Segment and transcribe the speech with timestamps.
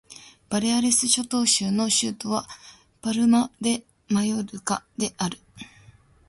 [0.49, 2.47] バレアレス諸島州の州都は
[3.03, 5.37] パルマ・デ・マヨルカである